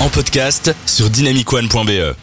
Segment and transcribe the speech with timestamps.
[0.00, 2.16] en podcast sur dynamicone.be.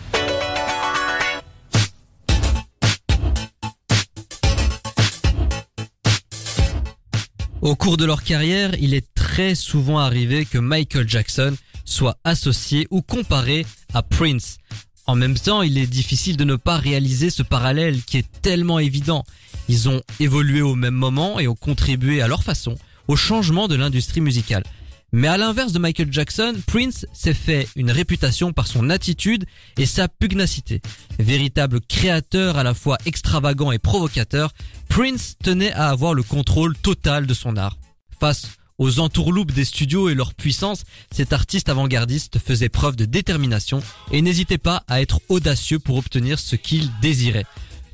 [7.62, 11.56] Au cours de leur carrière, il est très souvent arrivé que Michael Jackson
[11.86, 14.58] soit associé ou comparé à Prince.
[15.06, 18.80] En même temps, il est difficile de ne pas réaliser ce parallèle qui est tellement
[18.80, 19.24] évident.
[19.70, 22.76] Ils ont évolué au même moment et ont contribué à leur façon
[23.08, 24.64] au changement de l'industrie musicale.
[25.14, 29.46] Mais à l'inverse de Michael Jackson, Prince s'est fait une réputation par son attitude
[29.78, 30.82] et sa pugnacité.
[31.18, 34.52] Véritable créateur à la fois extravagant et provocateur,
[34.90, 37.78] Prince tenait à avoir le contrôle total de son art.
[38.20, 43.82] Face aux entourloupes des studios et leur puissance, cet artiste avant-gardiste faisait preuve de détermination
[44.12, 47.46] et n'hésitait pas à être audacieux pour obtenir ce qu'il désirait.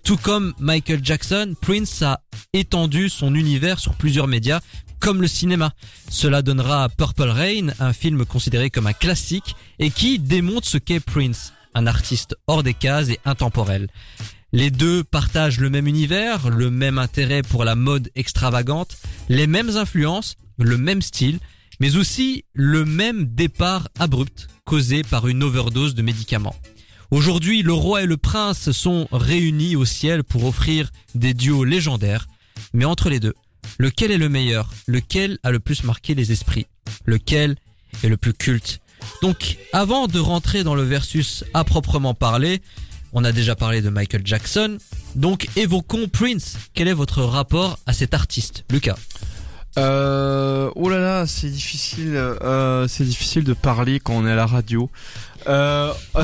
[0.03, 2.21] Tout comme Michael Jackson, Prince a
[2.52, 4.59] étendu son univers sur plusieurs médias,
[4.99, 5.71] comme le cinéma.
[6.09, 10.99] Cela donnera Purple Rain, un film considéré comme un classique et qui démontre ce qu'est
[10.99, 13.87] Prince, un artiste hors des cases et intemporel.
[14.51, 18.98] Les deux partagent le même univers, le même intérêt pour la mode extravagante,
[19.29, 21.40] les mêmes influences, le même style,
[21.79, 26.55] mais aussi le même départ abrupt causé par une overdose de médicaments.
[27.14, 32.26] Aujourd'hui, le roi et le prince sont réunis au ciel pour offrir des duos légendaires,
[32.74, 33.36] mais entre les deux,
[33.78, 34.72] Lequel est le meilleur?
[34.88, 36.66] Lequel a le plus marqué les esprits?
[37.06, 37.56] Lequel
[38.04, 38.82] est le plus culte?
[39.22, 42.64] Donc, avant de rentrer dans le versus à proprement parler,
[43.14, 44.80] on a déjà parlé de Michael Jackson.
[45.14, 46.58] Donc, évoquons Prince.
[46.74, 48.98] Quel est votre rapport à cet artiste, Lucas?
[49.77, 52.16] Euh, oh là là, c'est difficile.
[52.16, 54.90] Euh, c'est difficile de parler quand on est à la radio.
[55.48, 55.91] Euh,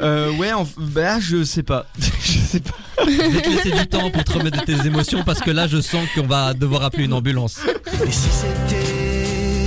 [0.00, 1.86] euh, ouais, bah, je sais pas.
[1.98, 2.74] je sais pas.
[3.04, 5.66] Je vais te laisser du temps pour te remettre de tes émotions parce que là,
[5.66, 7.60] je sens qu'on va devoir appeler une ambulance.
[8.06, 9.66] Et si c'était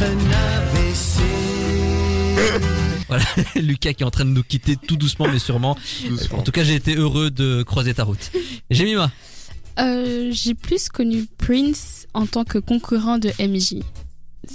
[0.00, 1.20] un AVC
[3.08, 3.24] Voilà,
[3.56, 5.76] Lucas qui est en train de nous quitter tout doucement mais sûrement.
[6.32, 8.32] En tout cas, j'ai été heureux de croiser ta route.
[8.70, 9.10] Jemima
[9.78, 13.82] euh, J'ai plus connu Prince en tant que concurrent de MJ.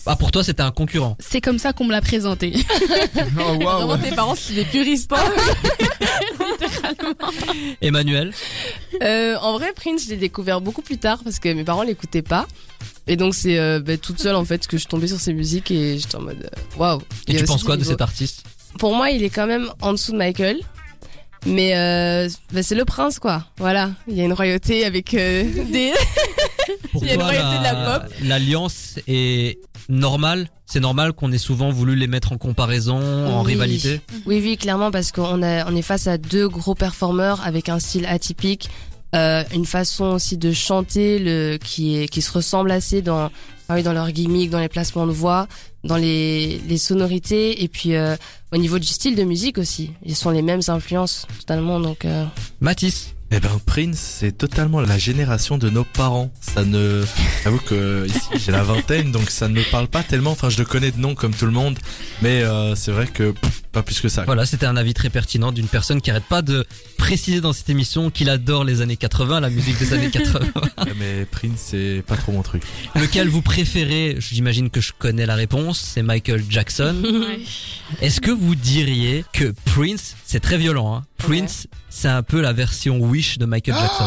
[0.05, 1.15] Ah, pour toi, c'était un concurrent.
[1.19, 2.53] C'est comme ça qu'on me l'a présenté.
[3.15, 3.57] oh, wow.
[3.57, 5.11] Vraiment, tes parents, c'est des puristes.
[5.13, 5.31] Hein.
[7.81, 8.33] Emmanuel
[9.01, 12.21] euh, En vrai, Prince, je l'ai découvert beaucoup plus tard parce que mes parents l'écoutaient
[12.21, 12.47] pas.
[13.07, 15.71] Et donc, c'est euh, bah, toute seule, en fait, que je tombais sur ses musiques
[15.71, 17.01] et j'étais en mode euh, waouh.
[17.27, 18.43] Et tu penses quoi de cet artiste?
[18.79, 20.59] Pour moi, il est quand même en dessous de Michael.
[21.45, 23.45] Mais euh, bah, c'est le prince, quoi.
[23.57, 23.91] Voilà.
[24.07, 25.93] Il y a une royauté avec euh, des.
[26.95, 28.13] il y a une royauté de la pop.
[28.23, 30.49] L'alliance est normale?
[30.65, 32.97] C'est normal qu'on ait souvent voulu les mettre en comparaison,
[33.27, 34.01] en rivalité?
[34.25, 38.07] Oui, oui, clairement, parce qu'on on est face à deux gros performeurs avec un style
[38.07, 38.69] atypique.
[39.15, 43.31] Euh, une façon aussi de chanter le qui est qui se ressemble assez dans
[43.69, 45.47] ah oui, dans leur gimmick, dans les placements de voix,
[45.83, 48.15] dans les, les sonorités et puis euh,
[48.51, 49.91] au niveau du style de musique aussi.
[50.03, 52.05] Ils sont les mêmes influences totalement donc.
[52.05, 52.25] Euh...
[52.61, 53.15] Mathis.
[53.31, 56.31] Eh ben Prince, c'est totalement la génération de nos parents.
[56.41, 57.03] Ça ne,
[57.43, 60.31] j'avoue que ici j'ai la vingtaine, donc ça ne me parle pas tellement.
[60.31, 61.77] Enfin, je le connais de nom comme tout le monde,
[62.21, 63.33] mais euh, c'est vrai que
[63.75, 64.23] pas plus que ça.
[64.23, 66.65] Voilà, c'était un avis très pertinent d'une personne qui arrête pas de
[66.97, 70.39] préciser dans cette émission qu'il adore les années 80, la musique des années 80.
[70.97, 72.63] mais Prince, c'est pas trop mon truc.
[72.95, 74.15] Lequel vous préférez?
[74.19, 75.77] J'imagine que je connais la réponse.
[75.93, 76.95] C'est Michael Jackson.
[78.01, 82.53] Est-ce que vous diriez que Prince, c'est très violent, hein Prince, c'est un peu la
[82.53, 84.05] version Wish de Michael Jackson?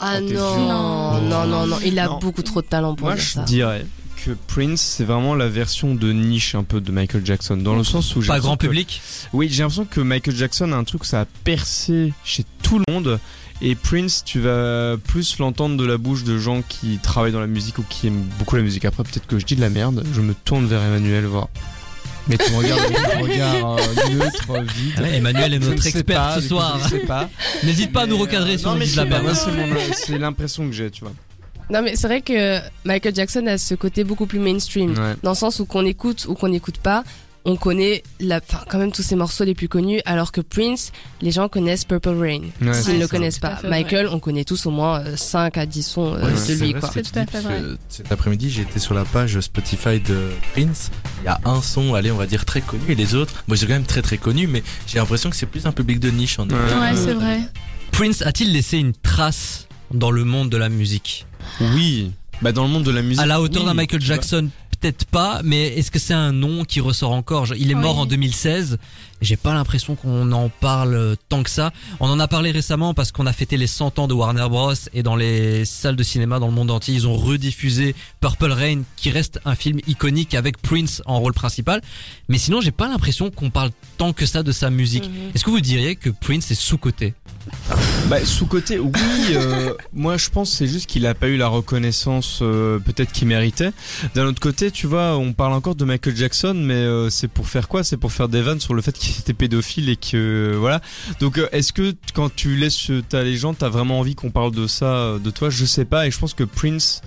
[0.00, 3.84] Ah non, non, non, non, il a beaucoup trop de talent pour Moi, je dirais
[4.24, 7.84] que Prince, c'est vraiment la version de niche un peu de Michael Jackson, dans le
[7.84, 9.02] sens où pas grand public.
[9.32, 12.92] Oui, j'ai l'impression que Michael Jackson a un truc ça a percé chez tout le
[12.92, 13.18] monde.
[13.60, 17.46] Et Prince, tu vas plus l'entendre de la bouche de gens qui travaillent dans la
[17.46, 18.84] musique ou qui aiment beaucoup la musique.
[18.84, 20.04] Après, peut-être que je dis de la merde.
[20.12, 21.48] Je me tourne vers Emmanuel voir.
[22.28, 24.92] Mais tu me regardes avec un regard euh, neutre, vide.
[24.98, 26.78] Ah Emmanuel est notre expert ce soir.
[27.64, 29.34] N'hésite pas à nous recadrer sur le de la
[29.94, 31.12] C'est l'impression que j'ai, tu vois.
[31.72, 35.36] Non mais c'est vrai que Michael Jackson a ce côté beaucoup plus mainstream, dans le
[35.36, 37.02] sens où qu'on écoute ou qu'on n'écoute pas,
[37.44, 41.30] on connaît la, quand même tous ses morceaux les plus connus, alors que Prince, les
[41.30, 42.42] gens connaissent Purple Rain,
[42.72, 43.58] s'ils ne le connaissent pas.
[43.64, 46.74] Michael, on connaît tous au moins 5 euh, à 10 sons euh, de lui.
[46.74, 46.88] Quoi.
[46.88, 47.42] Tout à fait
[47.88, 50.90] Cet après-midi, été sur la page Spotify de Prince.
[51.22, 53.56] Il y a un son, allez, on va dire très connu, et les autres, moi,
[53.56, 56.10] c'est quand même très très connu, mais j'ai l'impression que c'est plus un public de
[56.10, 57.40] niche en Ouais, ouais c'est vrai.
[57.90, 61.26] Prince a-t-il laissé une trace dans le monde de la musique?
[61.60, 62.10] Oui.
[62.40, 63.22] Bah dans le monde de la musique.
[63.22, 64.48] À la hauteur d'un Michael Jackson,
[64.80, 67.46] peut-être pas, mais est-ce que c'est un nom qui ressort encore?
[67.56, 68.02] Il est mort Oui.
[68.02, 68.78] en 2016.
[69.20, 71.70] et J'ai pas l'impression qu'on en parle euh, tant que ça.
[72.00, 74.72] On en a parlé récemment parce qu'on a fêté les 100 ans de Warner Bros
[74.92, 78.82] et dans les salles de cinéma dans le monde entier, ils ont rediffusé Purple Rain,
[78.96, 81.80] qui reste un film iconique avec Prince en rôle principal.
[82.28, 85.04] Mais sinon, j'ai pas l'impression qu'on parle tant que ça de sa musique.
[85.04, 85.30] Mhm.
[85.32, 87.14] Est-ce que vous diriez que Prince est sous-coté?
[88.08, 88.90] Bah, sous côté, oui.
[89.30, 93.26] euh, moi, je pense c'est juste qu'il a pas eu la reconnaissance euh, peut-être qu'il
[93.26, 93.70] méritait.
[94.14, 97.48] D'un autre côté, tu vois, on parle encore de Michael Jackson, mais euh, c'est pour
[97.48, 97.84] faire quoi?
[97.84, 100.16] C'est pour faire des vannes sur le fait qu'il était pédophile et que
[100.52, 100.82] euh, voilà.
[101.20, 104.66] Donc, euh, est-ce que quand tu laisses ta légende, t'as vraiment envie qu'on parle de
[104.66, 105.48] ça, euh, de toi?
[105.48, 106.06] Je sais pas.
[106.06, 107.00] Et je pense que Prince.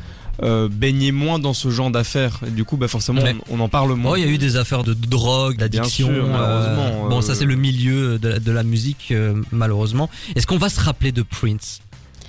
[0.43, 3.35] Euh, baignait moins dans ce genre d'affaires et du coup bah forcément Ouais.
[3.49, 6.07] on, on en parle moins Oh, il y a eu des affaires de drogue, d'addiction.
[6.07, 9.41] sûr, euh, malheureusement, bon, euh, ça c'est le milieu de la, de la musique, euh,
[9.53, 10.09] malheureusement.
[10.35, 11.79] Est-ce qu'on va se rappeler de Prince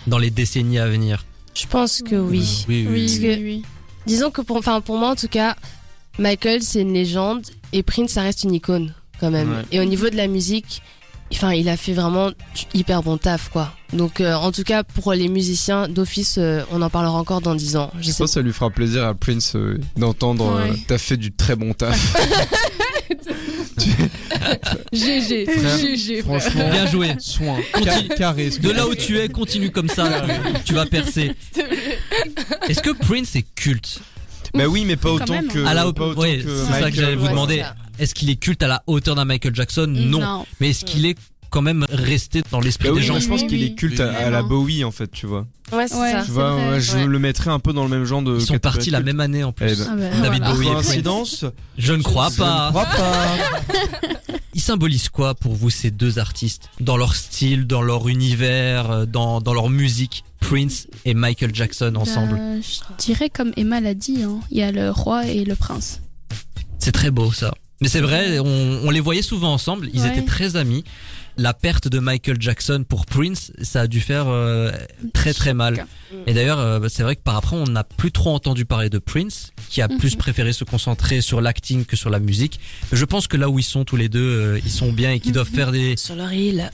[0.06, 1.24] dans les décennies à venir?
[1.54, 2.64] Je pense que oui.
[2.68, 2.92] Oui, oui.
[2.92, 3.62] Oui, Parce oui, que- oui.
[4.06, 5.56] Disons que pour, enfin, pour moi, en tout cas,
[6.20, 7.42] Michael, c'est une légende
[7.72, 9.50] et Prince, ça reste une icône, quand même.
[9.50, 9.64] Ouais.
[9.72, 10.80] Et au niveau de la musique,
[11.32, 12.34] enfin, il a fait vraiment du
[12.74, 13.72] hyper bon taf, quoi.
[13.92, 17.54] Donc, euh, en tout cas, pour les musiciens d'office, euh, on en parlera encore dans
[17.54, 17.90] 10 ans.
[17.98, 20.76] Je Je sais pense que ça lui fera plaisir à Prince euh, d'entendre euh, Ouais.
[20.88, 22.16] t'as fait du très bon taf.
[24.92, 26.22] GG, GG.
[26.22, 27.14] Franchement, Bien joué.
[27.18, 28.08] soin, Continue.
[28.08, 28.50] Car- carré.
[28.50, 30.10] De là où tu es, continue comme ça.
[30.64, 31.32] tu vas percer.
[32.68, 34.00] Est-ce que Prince est culte?
[34.54, 35.48] Bah oui, mais pas Quand autant même.
[35.48, 35.64] que.
[35.66, 37.62] À la- pas autant ouais, que c'est ça que j'allais vous demander.
[37.98, 39.86] Est-ce qu'il est culte à la hauteur d'un Michael Jackson?
[39.88, 40.44] Non.
[40.60, 41.16] Mais est-ce qu'il est
[41.50, 43.14] quand même resté dans l'esprit Bah des gens?
[43.14, 43.64] moi, je pense Oui, qu'il oui.
[43.66, 45.46] est culte à, à la Bowie en fait, tu vois.
[45.72, 46.12] Ouais, c'est Ouais.
[46.12, 46.22] ça.
[46.24, 46.70] Tu vois, vrai.
[46.72, 47.06] ouais, je Ouais.
[47.06, 48.36] le mettrais un peu dans le même genre de.
[48.38, 49.66] Ils sont partis la même année en plus.
[49.72, 49.86] Eh ben.
[49.90, 50.54] Ah bah, David voilà.
[50.54, 50.66] Bowie.
[50.66, 51.44] Coïncidence
[51.78, 52.66] Je ne crois Je pas.
[52.66, 53.26] ne crois pas.
[54.54, 56.70] Ils symbolisent quoi pour vous ces deux artistes?
[56.80, 61.94] Dans leur style, dans leur univers, euh, dans, dans leur musique Prince et Michael Jackson
[61.94, 62.36] ensemble?
[62.36, 65.54] Bah, je dirais comme Emma l'a dit, hein, il y a le roi et le
[65.56, 66.00] prince.
[66.78, 67.52] C'est très beau ça.
[67.82, 70.08] Mais c'est vrai, on, on les voyait souvent ensemble, ils Ouais.
[70.08, 70.82] étaient très amis.
[71.38, 74.72] La perte de Michael Jackson pour Prince, ça a dû faire euh,
[75.12, 75.86] très très mal.
[76.26, 78.96] Et d'ailleurs, euh, c'est vrai que par après, on n'a plus trop entendu parler de
[78.98, 80.18] Prince, qui a plus Mhm.
[80.18, 82.58] préféré se concentrer sur l'acting que sur la musique.
[82.90, 85.12] Mais je pense que là où ils sont tous les deux, euh, ils sont bien
[85.12, 86.70] et qu'ils doivent faire des, Sur leur île.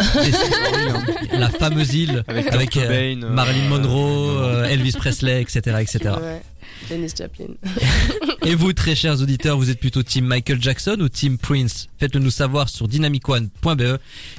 [1.30, 6.14] des- la fameuse île Avec, avec euh, Cobain, euh, Marilyn Monroe, Elvis Presley, etc., etc.
[6.20, 6.42] Ouais.
[6.90, 7.46] Dennis Chaplin.
[8.44, 11.88] Et vous, très chers auditeurs, vous êtes plutôt team Michael Jackson ou team Prince?
[11.98, 13.98] Faites-le nous savoir sur dynamicone.be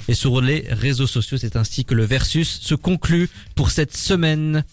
[0.09, 1.37] et sur les réseaux sociaux.
[1.37, 4.65] C'est ainsi que le versus se conclut pour cette semaine.